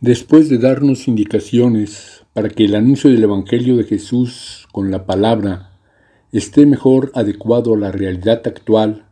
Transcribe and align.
Después 0.00 0.48
de 0.48 0.56
darnos 0.56 1.08
indicaciones 1.08 2.24
para 2.32 2.48
que 2.48 2.64
el 2.64 2.74
anuncio 2.74 3.10
del 3.10 3.22
Evangelio 3.22 3.76
de 3.76 3.84
Jesús 3.84 4.66
con 4.72 4.90
la 4.90 5.04
palabra 5.04 5.72
esté 6.32 6.64
mejor 6.64 7.12
adecuado 7.14 7.74
a 7.74 7.76
la 7.76 7.92
realidad 7.92 8.40
actual, 8.46 9.04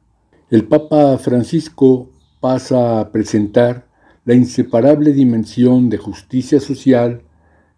el 0.48 0.64
Papa 0.64 1.18
Francisco 1.18 2.08
pasa 2.40 3.00
a 3.00 3.12
presentar 3.12 3.86
la 4.24 4.32
inseparable 4.32 5.12
dimensión 5.12 5.90
de 5.90 5.98
justicia 5.98 6.58
social 6.58 7.20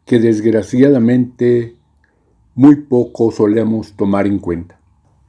que 0.04 0.20
desgraciadamente 0.20 1.74
muy 2.54 2.77
poco 2.77 3.32
solemos 3.32 3.95
tomar 3.95 4.29
en 4.29 4.38
cuenta. 4.38 4.79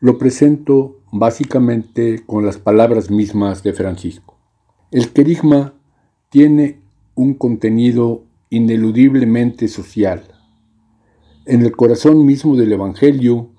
Lo 0.01 0.19
presento 0.19 0.99
básicamente 1.11 2.21
con 2.27 2.45
las 2.45 2.59
palabras 2.59 3.09
mismas 3.09 3.63
de 3.63 3.73
Francisco. 3.73 4.37
El 4.91 5.09
querigma 5.13 5.73
tiene 6.29 6.80
un 7.21 7.35
contenido 7.35 8.25
ineludiblemente 8.49 9.67
social. 9.67 10.23
En 11.45 11.61
el 11.61 11.71
corazón 11.71 12.25
mismo 12.25 12.55
del 12.55 12.71
Evangelio 12.71 13.51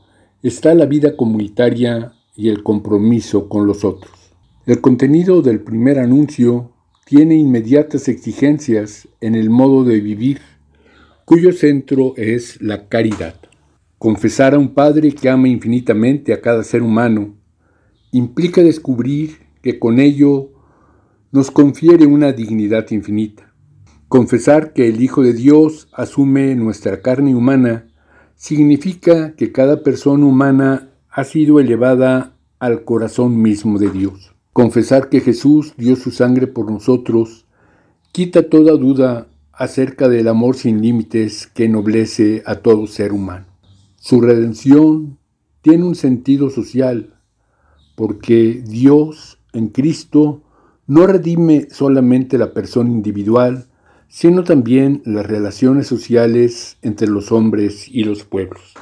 está 0.42 0.74
la 0.74 0.86
vida 0.86 1.16
comunitaria 1.16 2.12
y 2.34 2.48
el 2.48 2.64
compromiso 2.64 3.48
con 3.48 3.68
los 3.68 3.84
otros. 3.84 4.34
El 4.66 4.80
contenido 4.80 5.42
del 5.42 5.60
primer 5.60 6.00
anuncio 6.00 6.72
tiene 7.06 7.36
inmediatas 7.36 8.08
exigencias 8.08 9.06
en 9.20 9.36
el 9.36 9.48
modo 9.48 9.84
de 9.84 10.00
vivir, 10.00 10.40
cuyo 11.24 11.52
centro 11.52 12.14
es 12.16 12.60
la 12.60 12.88
caridad. 12.88 13.36
Confesar 13.96 14.54
a 14.54 14.58
un 14.58 14.74
Padre 14.74 15.12
que 15.12 15.28
ama 15.28 15.46
infinitamente 15.46 16.32
a 16.32 16.40
cada 16.40 16.64
ser 16.64 16.82
humano 16.82 17.36
implica 18.10 18.60
descubrir 18.60 19.36
que 19.62 19.78
con 19.78 20.00
ello 20.00 20.50
nos 21.30 21.52
confiere 21.52 22.06
una 22.06 22.32
dignidad 22.32 22.90
infinita. 22.90 23.51
Confesar 24.12 24.74
que 24.74 24.90
el 24.90 25.00
Hijo 25.00 25.22
de 25.22 25.32
Dios 25.32 25.88
asume 25.90 26.54
nuestra 26.54 27.00
carne 27.00 27.34
humana 27.34 27.88
significa 28.34 29.34
que 29.36 29.52
cada 29.52 29.82
persona 29.82 30.26
humana 30.26 30.90
ha 31.08 31.24
sido 31.24 31.60
elevada 31.60 32.36
al 32.58 32.84
corazón 32.84 33.40
mismo 33.40 33.78
de 33.78 33.88
Dios. 33.88 34.34
Confesar 34.52 35.08
que 35.08 35.22
Jesús 35.22 35.72
dio 35.78 35.96
su 35.96 36.10
sangre 36.10 36.46
por 36.46 36.70
nosotros 36.70 37.46
quita 38.12 38.50
toda 38.50 38.76
duda 38.76 39.28
acerca 39.50 40.10
del 40.10 40.28
amor 40.28 40.56
sin 40.56 40.82
límites 40.82 41.46
que 41.46 41.64
ennoblece 41.64 42.42
a 42.44 42.56
todo 42.56 42.86
ser 42.86 43.14
humano. 43.14 43.46
Su 43.96 44.20
redención 44.20 45.16
tiene 45.62 45.84
un 45.84 45.94
sentido 45.94 46.50
social, 46.50 47.14
porque 47.96 48.62
Dios 48.62 49.38
en 49.54 49.68
Cristo 49.68 50.42
no 50.86 51.06
redime 51.06 51.68
solamente 51.70 52.36
la 52.36 52.52
persona 52.52 52.90
individual, 52.90 53.68
sino 54.12 54.44
también 54.44 55.00
las 55.06 55.24
relaciones 55.24 55.86
sociales 55.86 56.76
entre 56.82 57.08
los 57.08 57.32
hombres 57.32 57.88
y 57.88 58.04
los 58.04 58.24
pueblos. 58.24 58.74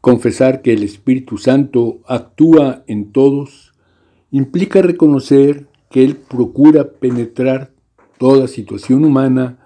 Confesar 0.00 0.62
que 0.62 0.72
el 0.72 0.82
Espíritu 0.82 1.36
Santo 1.36 2.00
actúa 2.06 2.82
en 2.86 3.12
todos 3.12 3.74
implica 4.30 4.80
reconocer 4.80 5.66
que 5.90 6.02
Él 6.02 6.16
procura 6.16 6.90
penetrar 6.90 7.74
toda 8.16 8.48
situación 8.48 9.04
humana 9.04 9.58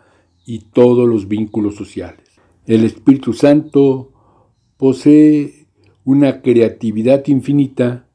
y 0.45 0.59
todos 0.73 1.09
los 1.09 1.29
vínculos 1.29 1.77
sociales. 1.77 2.27
El 2.67 2.83
Espíritu 2.83 3.33
Santo 3.33 4.11
posee 4.77 5.69
una 6.05 6.43
creatividad 6.43 7.25
infinita 7.29 8.09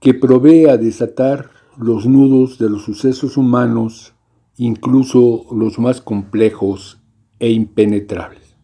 que 0.00 0.14
provee 0.14 0.66
a 0.66 0.76
desatar 0.76 1.50
los 1.78 2.06
nudos 2.06 2.58
de 2.58 2.68
los 2.68 2.82
sucesos 2.82 3.36
humanos 3.36 4.16
incluso 4.56 5.46
los 5.52 5.78
más 5.78 6.00
complejos 6.00 6.98
e 7.38 7.50
impenetrables. 7.50 8.56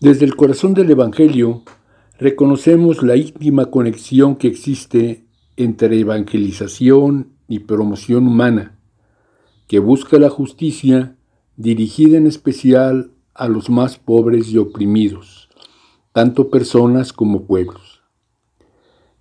Desde 0.00 0.24
el 0.24 0.36
corazón 0.36 0.74
del 0.74 0.90
Evangelio 0.90 1.62
reconocemos 2.18 3.02
la 3.02 3.16
íntima 3.16 3.66
conexión 3.66 4.36
que 4.36 4.48
existe 4.48 5.26
entre 5.56 5.98
evangelización 5.98 7.32
y 7.48 7.60
promoción 7.60 8.26
humana, 8.26 8.78
que 9.66 9.78
busca 9.78 10.18
la 10.18 10.30
justicia 10.30 11.16
dirigida 11.56 12.16
en 12.16 12.26
especial 12.26 13.10
a 13.34 13.48
los 13.48 13.70
más 13.70 13.98
pobres 13.98 14.48
y 14.50 14.58
oprimidos, 14.58 15.48
tanto 16.12 16.50
personas 16.50 17.12
como 17.12 17.44
pueblos. 17.44 18.02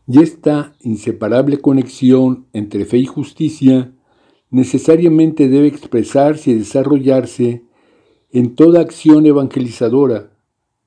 Y 0.07 0.21
esta 0.21 0.73
inseparable 0.81 1.59
conexión 1.59 2.47
entre 2.53 2.85
fe 2.85 2.97
y 2.97 3.05
justicia 3.05 3.93
necesariamente 4.49 5.47
debe 5.47 5.67
expresarse 5.67 6.51
y 6.51 6.55
desarrollarse 6.55 7.63
en 8.31 8.55
toda 8.55 8.81
acción 8.81 9.25
evangelizadora, 9.25 10.31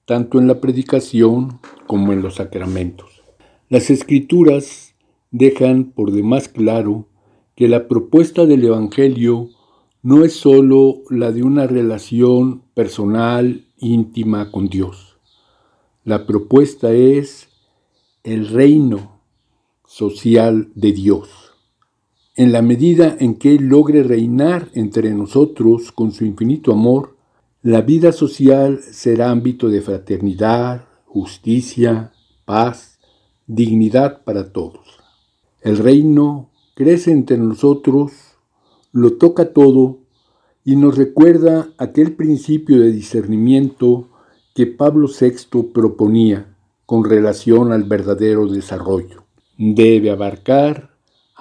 tanto 0.05 0.39
en 0.39 0.47
la 0.47 0.61
predicación 0.61 1.61
como 1.87 2.13
en 2.13 2.23
los 2.23 2.37
sacramentos. 2.37 3.23
Las 3.69 3.91
escrituras 3.91 4.95
dejan 5.31 5.85
por 5.85 6.13
demás 6.13 6.49
claro 6.49 7.09
que 7.55 7.69
la 7.69 7.89
propuesta 7.89 8.47
del 8.47 8.65
Evangelio 8.65 9.51
no 10.03 10.25
es 10.25 10.35
sólo 10.35 11.03
la 11.11 11.31
de 11.31 11.43
una 11.43 11.67
relación 11.67 12.63
personal, 12.75 13.67
íntima 13.79 14.51
con 14.51 14.69
Dios. 14.69 15.17
La 16.05 16.27
propuesta 16.27 16.93
es 16.93 17.49
el 18.25 18.49
reino 18.49 19.21
social 19.85 20.71
de 20.75 20.93
Dios 20.93 21.52
en 22.35 22.53
la 22.53 22.63
medida 22.63 23.17
en 23.19 23.35
que 23.35 23.59
logre 23.59 24.03
reinar 24.03 24.69
entre 24.75 25.13
nosotros 25.13 25.93
con 25.93 26.13
su 26.13 26.25
infinito 26.25 26.73
amor, 26.73 27.17
la 27.63 27.83
vida 27.83 28.11
social 28.13 28.81
será 28.83 29.31
ámbito 29.31 29.69
de 29.69 29.83
fraternidad, 29.83 30.87
justicia, 31.05 32.13
paz, 32.45 32.99
dignidad 33.47 34.25
para 34.25 34.51
todos. 34.51 34.99
El 35.61 35.77
reino 35.77 36.51
crece 36.75 37.13
entre 37.13 37.37
nosotros, 37.37 38.13
lo 38.93 39.19
toca 39.19 39.53
todo 39.53 39.99
y 40.65 40.77
nos 40.77 40.97
recuerda 40.97 41.69
aquel 41.77 42.15
principio 42.15 42.81
de 42.81 42.93
discernimiento 42.93 44.09
que 44.55 44.67
Pablo 44.67 45.09
VI 45.09 45.63
proponía 45.73 46.57
con 46.87 47.05
relación 47.05 47.73
al 47.73 47.85
verdadero 47.85 48.47
desarrollo. 48.47 49.25
Debe 49.59 50.11
abarcar 50.11 50.92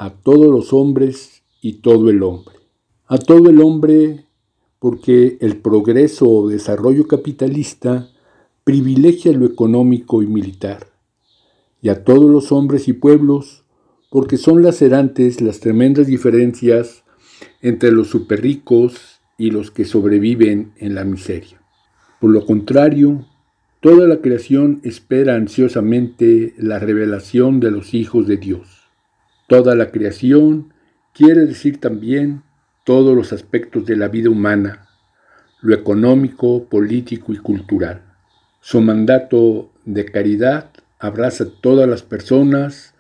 a 0.02 0.10
todos 0.10 0.48
los 0.48 0.74
hombres 0.74 1.44
y 1.62 1.74
todo 1.74 2.10
el 2.10 2.24
hombre. 2.24 2.56
A 3.06 3.20
todo 3.20 3.52
el 3.52 3.62
hombre 3.62 4.26
porque 4.80 5.38
el 5.42 5.58
progreso 5.58 6.28
o 6.28 6.50
desarrollo 6.50 7.08
capitalista 7.08 8.10
privilegia 8.64 9.32
lo 9.32 9.46
económico 9.46 10.24
y 10.24 10.26
militar. 10.26 10.88
Y 11.84 11.90
a 11.90 12.04
todos 12.04 12.32
los 12.32 12.52
hombres 12.52 12.88
y 12.88 12.94
pueblos 12.94 13.64
porque 14.10 14.38
son 14.38 14.64
lacerantes 14.64 15.40
las 15.40 15.60
tremendas 15.60 16.08
diferencias 16.08 17.04
entre 17.62 17.92
los 17.92 18.08
superricos 18.08 19.22
y 19.38 19.52
los 19.52 19.70
que 19.70 19.86
sobreviven 19.86 20.72
en 20.78 20.96
la 20.96 21.04
miseria. 21.04 21.62
Por 22.20 22.32
lo 22.32 22.48
contrario, 22.48 23.28
toda 23.82 24.08
la 24.08 24.20
creación 24.20 24.82
espera 24.84 25.36
ansiosamente 25.36 26.56
la 26.58 26.80
revelación 26.80 27.60
de 27.60 27.70
los 27.70 27.94
hijos 27.94 28.26
de 28.26 28.38
Dios. 28.38 28.81
Toda 29.52 29.76
la 29.76 29.92
creación 29.92 30.72
quiere 31.14 31.46
decir 31.46 31.82
también 31.82 32.42
todos 32.86 33.14
los 33.14 33.34
aspectos 33.34 33.86
de 33.86 33.98
la 33.98 34.08
vida 34.08 34.30
humana, 34.30 34.88
lo 35.62 35.76
económico, 35.76 36.70
político 36.70 37.34
y 37.34 37.38
cultural. 37.38 38.02
Su 38.62 38.80
mandato 38.80 39.74
de 39.84 40.06
caridad 40.06 40.70
abraza 41.00 41.48
todas 41.60 41.90
las 41.90 42.02
personas, 42.02 42.96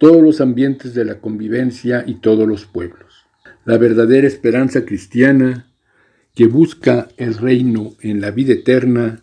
todos 0.00 0.20
los 0.20 0.40
ambientes 0.40 0.94
de 0.94 1.04
la 1.04 1.20
convivencia 1.20 2.02
y 2.04 2.14
todos 2.14 2.48
los 2.48 2.66
pueblos. 2.66 3.26
La 3.64 3.78
verdadera 3.78 4.26
esperanza 4.26 4.84
cristiana 4.84 5.70
que 6.34 6.48
busca 6.48 7.06
el 7.18 7.34
reino 7.38 7.92
en 8.00 8.20
la 8.20 8.32
vida 8.32 8.54
eterna 8.54 9.22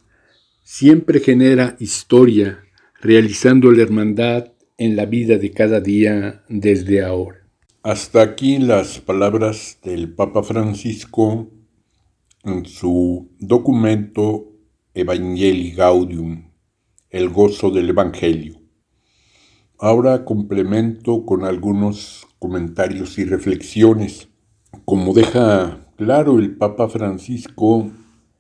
siempre 0.64 1.20
genera 1.20 1.76
historia, 1.80 2.64
realizando 3.02 3.74
la 3.74 3.82
hermandad 3.82 4.54
en 4.82 4.96
la 4.96 5.06
vida 5.06 5.38
de 5.38 5.52
cada 5.52 5.80
día 5.80 6.42
desde 6.50 7.04
ahora. 7.04 7.38
Hasta 7.84 8.24
aquí 8.24 8.58
las 8.58 8.98
palabras 8.98 9.78
del 9.84 10.12
Papa 10.16 10.42
Francisco 10.42 11.52
en 12.44 12.66
su 12.66 13.30
documento 13.38 14.54
Evangelii 14.96 15.74
Gaudium, 15.74 16.50
el 17.12 17.30
gozo 17.30 17.70
del 17.70 17.90
Evangelio. 17.90 18.56
Ahora 19.78 20.26
complemento 20.26 21.28
con 21.28 21.46
algunos 21.46 22.26
comentarios 22.40 23.20
y 23.20 23.26
reflexiones. 23.26 24.30
Como 24.84 25.14
deja 25.14 25.94
claro 25.96 26.40
el 26.40 26.58
Papa 26.58 26.90
Francisco 26.90 27.92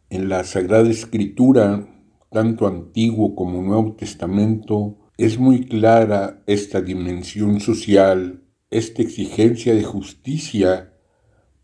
en 0.10 0.28
la 0.28 0.44
Sagrada 0.44 0.90
Escritura, 0.90 1.88
tanto 2.32 2.66
Antiguo 2.66 3.36
como 3.36 3.62
Nuevo 3.62 3.94
Testamento, 3.94 4.98
es 5.24 5.38
muy 5.38 5.66
clara 5.66 6.42
esta 6.48 6.82
dimensión 6.82 7.60
social, 7.60 8.44
esta 8.72 9.04
exigencia 9.04 9.76
de 9.76 9.84
justicia 9.84 10.98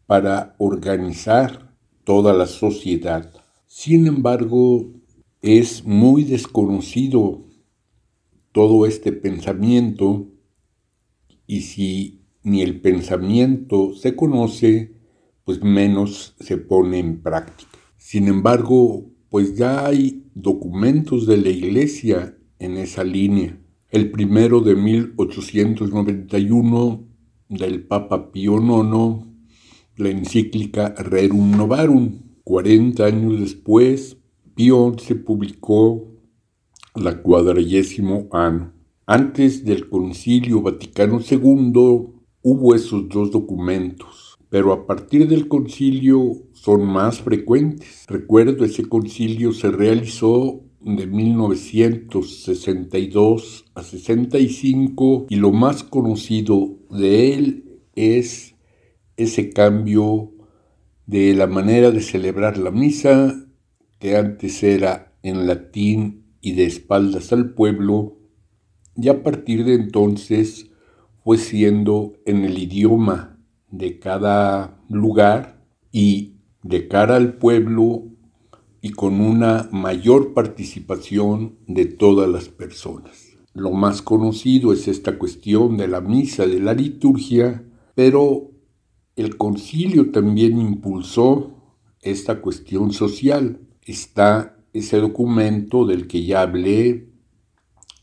para 0.05 0.55
organizar 0.59 1.75
toda 2.03 2.33
la 2.33 2.45
sociedad. 2.45 3.33
Sin 3.65 4.05
embargo, 4.05 4.93
es 5.41 5.83
muy 5.85 6.23
desconocido 6.23 7.47
todo 8.51 8.85
este 8.85 9.11
pensamiento 9.11 10.27
y 11.47 11.61
si 11.61 12.21
ni 12.43 12.61
el 12.61 12.79
pensamiento 12.79 13.95
se 13.95 14.15
conoce, 14.15 14.93
pues 15.45 15.63
menos 15.63 16.35
se 16.39 16.57
pone 16.57 16.99
en 16.99 17.23
práctica. 17.23 17.71
Sin 17.97 18.27
embargo, 18.27 19.09
pues 19.29 19.57
ya 19.57 19.83
hay 19.87 20.29
documentos 20.35 21.25
de 21.25 21.37
la 21.37 21.49
Iglesia 21.49 22.36
en 22.59 22.77
esa 22.77 23.03
línea. 23.03 23.59
El 23.89 24.11
primero 24.11 24.61
de 24.61 24.75
1891 24.75 27.07
del 27.49 27.83
Papa 27.83 28.31
Pío 28.31 28.57
IX, 28.57 29.25
la 29.95 30.09
encíclica 30.09 30.93
Rerum 30.97 31.57
Novarum. 31.57 32.21
40 32.43 33.05
años 33.05 33.39
después, 33.39 34.17
Pío 34.55 34.95
se 34.99 35.15
publicó 35.15 36.07
la 36.95 37.21
cuadragésimo 37.21 38.27
año. 38.31 38.73
Antes 39.05 39.63
del 39.63 39.87
Concilio 39.89 40.61
Vaticano 40.61 41.21
II 41.21 41.71
hubo 42.41 42.75
esos 42.75 43.07
dos 43.07 43.31
documentos, 43.31 44.37
pero 44.49 44.73
a 44.73 44.85
partir 44.85 45.27
del 45.27 45.47
concilio 45.47 46.33
son 46.53 46.85
más 46.85 47.21
frecuentes. 47.21 48.05
Recuerdo 48.07 48.65
ese 48.65 48.87
concilio 48.87 49.53
se 49.53 49.71
realizó 49.71 50.66
de 50.81 51.07
1962 51.07 53.65
a 53.73 53.83
65 53.83 55.25
y 55.29 55.37
lo 55.37 55.51
más 55.51 55.83
conocido 55.83 56.77
de 56.89 57.33
él 57.33 57.79
es 57.95 58.55
ese 59.17 59.49
cambio 59.49 60.31
de 61.07 61.33
la 61.33 61.47
manera 61.47 61.91
de 61.91 62.01
celebrar 62.01 62.57
la 62.57 62.71
misa 62.71 63.45
que 63.99 64.15
antes 64.15 64.63
era 64.63 65.13
en 65.23 65.47
latín 65.47 66.23
y 66.41 66.53
de 66.53 66.65
espaldas 66.65 67.33
al 67.33 67.53
pueblo 67.53 68.17
y 68.95 69.09
a 69.09 69.23
partir 69.23 69.65
de 69.65 69.73
entonces 69.73 70.69
fue 71.23 71.37
siendo 71.37 72.13
en 72.25 72.45
el 72.45 72.57
idioma 72.57 73.39
de 73.71 73.99
cada 73.99 74.79
lugar 74.89 75.65
y 75.91 76.35
de 76.63 76.87
cara 76.87 77.15
al 77.15 77.33
pueblo 77.33 78.05
y 78.81 78.91
con 78.91 79.19
una 79.21 79.69
mayor 79.71 80.33
participación 80.33 81.57
de 81.67 81.85
todas 81.85 82.29
las 82.29 82.49
personas. 82.49 83.27
Lo 83.53 83.71
más 83.71 84.01
conocido 84.01 84.71
es 84.71 84.87
esta 84.87 85.17
cuestión 85.17 85.77
de 85.77 85.87
la 85.87 86.01
misa, 86.01 86.45
de 86.45 86.59
la 86.59 86.73
liturgia, 86.73 87.65
pero 87.95 88.51
el 89.15 89.35
concilio 89.37 90.11
también 90.11 90.59
impulsó 90.59 91.53
esta 92.01 92.39
cuestión 92.39 92.93
social. 92.93 93.59
Está 93.81 94.57
ese 94.73 94.97
documento 94.97 95.85
del 95.85 96.07
que 96.07 96.23
ya 96.23 96.41
hablé, 96.41 97.09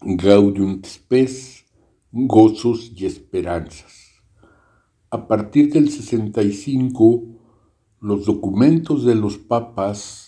Gaudium 0.01 0.83
Spes, 0.85 1.67
Gozos 2.11 2.93
y 2.97 3.07
Esperanzas. 3.07 4.23
A 5.11 5.29
partir 5.29 5.73
del 5.73 5.89
65, 5.89 7.23
los 8.01 8.27
documentos 8.27 9.05
de 9.05 9.15
los 9.15 9.39
papas 9.39 10.24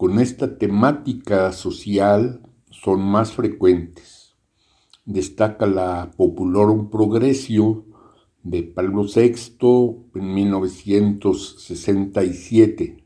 con 0.00 0.18
esta 0.18 0.56
temática 0.56 1.52
social 1.52 2.40
son 2.70 3.02
más 3.02 3.32
frecuentes. 3.32 4.34
Destaca 5.04 5.66
la 5.66 6.10
Populorum 6.16 6.88
Progressio 6.88 7.84
de 8.42 8.62
Pablo 8.62 9.04
VI 9.04 9.34
en 10.14 10.34
1967 10.34 13.04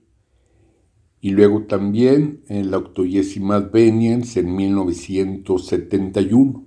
y 1.21 1.31
luego 1.31 1.65
también 1.65 2.45
en 2.47 2.71
la 2.71 2.79
Octoyésima 2.79 3.59
Veniens 3.59 4.37
en 4.37 4.55
1971. 4.55 6.65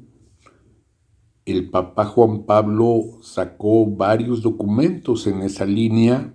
El 1.46 1.70
Papa 1.70 2.04
Juan 2.04 2.44
Pablo 2.44 3.20
sacó 3.22 3.86
varios 3.86 4.42
documentos 4.42 5.26
en 5.26 5.44
esa 5.44 5.66
línea 5.66 6.34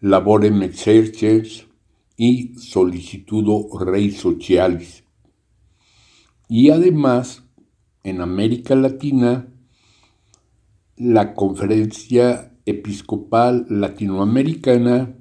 Laborem 0.00 0.64
Exercens 0.64 1.69
y 2.20 2.52
Solicitudo 2.58 3.66
Rei 3.78 4.10
Socialis. 4.10 5.04
Y 6.50 6.68
además, 6.68 7.44
en 8.04 8.20
América 8.20 8.74
Latina, 8.74 9.48
la 10.98 11.32
Conferencia 11.32 12.52
Episcopal 12.66 13.64
Latinoamericana 13.70 15.16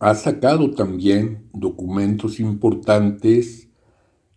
ha 0.00 0.14
sacado 0.16 0.72
también 0.72 1.48
documentos 1.52 2.40
importantes, 2.40 3.68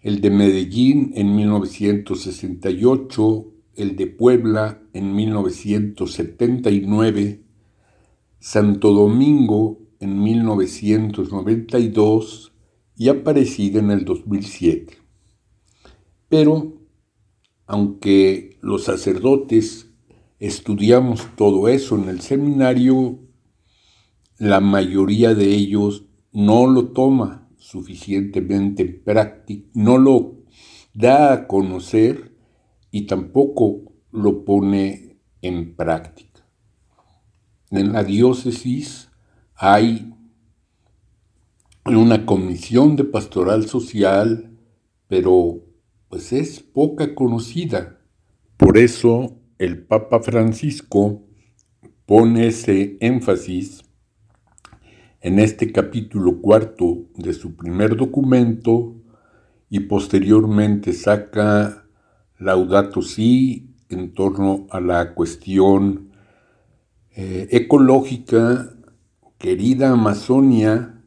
el 0.03 0.21
de 0.21 0.29
Medellín 0.29 1.11
en 1.15 1.35
1968, 1.35 3.51
el 3.73 3.95
de 3.95 4.05
Puebla 4.05 4.79
en 4.93 5.15
1979, 5.15 7.41
Santo 8.37 8.93
Domingo 8.93 9.84
en 9.99 10.21
1992 10.21 12.53
y 12.97 13.09
aparecida 13.09 13.79
en 13.79 13.91
el 13.91 14.05
2007. 14.05 14.97
Pero, 16.29 16.77
aunque 17.65 18.57
los 18.61 18.85
sacerdotes 18.85 19.91
estudiamos 20.39 21.27
todo 21.35 21.67
eso 21.67 21.95
en 21.95 22.07
el 22.09 22.21
seminario, 22.21 23.19
la 24.37 24.59
mayoría 24.59 25.33
de 25.33 25.45
ellos 25.45 26.05
no 26.31 26.67
lo 26.67 26.89
toma 26.89 27.49
suficientemente 27.57 28.85
práctico, 28.85 29.67
no 29.73 29.97
lo 29.97 30.43
da 30.93 31.33
a 31.33 31.47
conocer 31.47 32.35
y 32.91 33.07
tampoco 33.07 33.93
lo 34.11 34.45
pone 34.45 35.17
en 35.41 35.75
práctica. 35.75 36.45
En 37.71 37.93
la 37.93 38.03
diócesis 38.03 39.09
hay 39.55 40.13
una 41.85 42.25
comisión 42.25 42.95
de 42.95 43.03
pastoral 43.05 43.67
social, 43.67 44.51
pero 45.07 45.61
pues 46.09 46.33
es 46.33 46.59
poca 46.59 47.15
conocida. 47.15 47.99
Por 48.57 48.77
eso 48.77 49.37
el 49.57 49.85
Papa 49.85 50.19
Francisco 50.21 51.23
pone 52.05 52.47
ese 52.47 52.97
énfasis 52.99 53.83
en 55.21 55.39
este 55.39 55.71
capítulo 55.71 56.41
cuarto 56.41 57.07
de 57.15 57.33
su 57.33 57.55
primer 57.55 57.95
documento 57.95 58.95
y 59.69 59.81
posteriormente 59.81 60.93
saca 60.93 61.87
Laudato 62.37 63.01
Si 63.01 63.73
en 63.89 64.13
torno 64.13 64.67
a 64.69 64.79
la 64.79 65.13
cuestión 65.13 66.11
eh, 67.15 67.47
ecológica, 67.51 68.74
querida 69.37 69.91
Amazonia, 69.91 71.03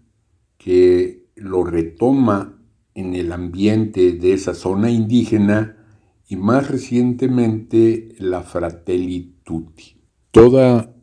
que 0.56 1.26
lo 1.36 1.64
retoma 1.64 2.60
en 2.94 3.14
el 3.14 3.32
ambiente 3.32 4.12
de 4.12 4.32
esa 4.32 4.54
zona 4.54 4.90
indígena 4.90 5.76
y 6.28 6.36
más 6.36 6.70
recientemente 6.70 8.08
la 8.18 8.42
Fratelli 8.42 9.36
Tutti. 9.44 9.96
Toda 10.30 10.94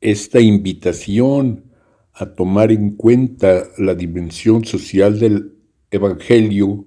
esta 0.00 0.40
invitación 0.40 1.70
a 2.12 2.34
tomar 2.34 2.72
en 2.72 2.96
cuenta 2.96 3.64
la 3.78 3.94
dimensión 3.94 4.64
social 4.64 5.18
del 5.18 5.54
Evangelio 5.90 6.86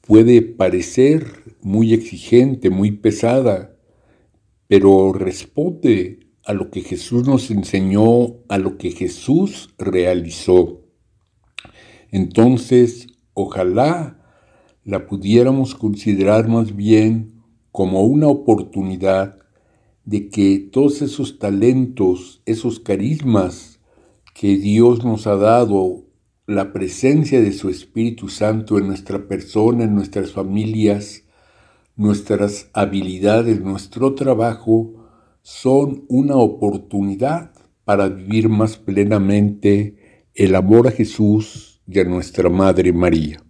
puede 0.00 0.42
parecer 0.42 1.56
muy 1.62 1.92
exigente, 1.92 2.70
muy 2.70 2.92
pesada, 2.92 3.76
pero 4.68 5.12
responde 5.12 6.25
a 6.46 6.54
lo 6.54 6.70
que 6.70 6.80
Jesús 6.80 7.26
nos 7.26 7.50
enseñó, 7.50 8.36
a 8.48 8.58
lo 8.58 8.78
que 8.78 8.92
Jesús 8.92 9.74
realizó. 9.78 10.80
Entonces, 12.12 13.08
ojalá 13.34 14.24
la 14.84 15.08
pudiéramos 15.08 15.74
considerar 15.74 16.48
más 16.48 16.76
bien 16.76 17.42
como 17.72 18.04
una 18.04 18.28
oportunidad 18.28 19.38
de 20.04 20.28
que 20.28 20.60
todos 20.60 21.02
esos 21.02 21.40
talentos, 21.40 22.42
esos 22.46 22.78
carismas 22.78 23.80
que 24.32 24.56
Dios 24.56 25.04
nos 25.04 25.26
ha 25.26 25.34
dado, 25.34 26.04
la 26.46 26.72
presencia 26.72 27.40
de 27.40 27.52
su 27.52 27.68
Espíritu 27.70 28.28
Santo 28.28 28.78
en 28.78 28.86
nuestra 28.86 29.26
persona, 29.26 29.82
en 29.82 29.96
nuestras 29.96 30.30
familias, 30.30 31.24
nuestras 31.96 32.70
habilidades, 32.72 33.60
nuestro 33.60 34.14
trabajo, 34.14 35.05
son 35.46 36.04
una 36.08 36.34
oportunidad 36.34 37.52
para 37.84 38.08
vivir 38.08 38.48
más 38.48 38.76
plenamente 38.78 40.26
el 40.34 40.56
amor 40.56 40.88
a 40.88 40.90
Jesús 40.90 41.80
y 41.86 42.00
a 42.00 42.04
nuestra 42.04 42.48
Madre 42.48 42.92
María. 42.92 43.40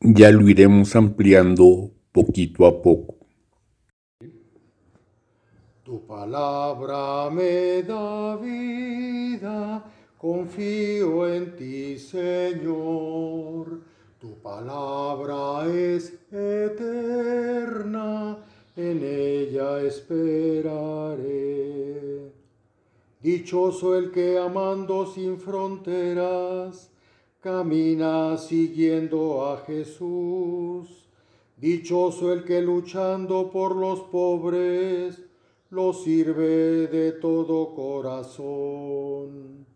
Ya 0.00 0.32
lo 0.32 0.48
iremos 0.48 0.96
ampliando 0.96 1.92
poquito 2.10 2.66
a 2.66 2.82
poco. 2.82 3.18
Tu 5.84 6.04
palabra 6.08 7.30
me 7.30 7.84
da 7.84 8.34
vida, 8.34 9.84
confío 10.18 11.32
en 11.32 11.54
ti, 11.54 11.96
Señor. 12.00 13.80
Tu 14.18 14.34
palabra 14.42 15.72
es 15.72 16.18
eterna, 16.32 17.32
en 18.76 19.02
ella 19.04 19.82
esperaré. 19.82 21.42
Dichoso 23.20 23.96
el 23.96 24.10
que 24.10 24.38
amando 24.38 25.06
sin 25.06 25.38
fronteras, 25.38 26.90
camina 27.40 28.36
siguiendo 28.36 29.46
a 29.46 29.58
Jesús. 29.58 31.06
Dichoso 31.56 32.32
el 32.32 32.44
que 32.44 32.60
luchando 32.62 33.50
por 33.50 33.76
los 33.76 34.00
pobres, 34.00 35.22
lo 35.70 35.92
sirve 35.92 36.88
de 36.88 37.12
todo 37.12 37.74
corazón. 37.74 39.66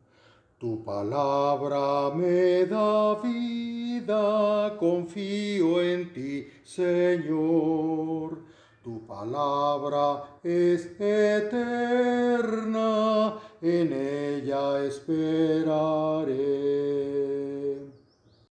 Tu 0.59 0.83
palabra 0.83 2.13
me 2.15 2.65
da 2.65 3.15
vida, 3.23 4.77
confío 4.79 5.83
en 5.83 6.13
ti, 6.13 6.47
Señor. 6.65 8.46
Tu 8.87 8.95
palabra 9.05 10.39
es 10.45 10.87
eterna, 11.01 12.87
en 13.61 13.93
ella 13.93 14.85
esperaré. 14.85 16.37